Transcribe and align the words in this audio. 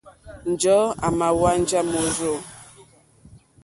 Njɔ̀ɔ́ 0.51 0.95
àmà 1.07 1.27
hwánjá 1.37 1.79
môrzô. 1.91 2.33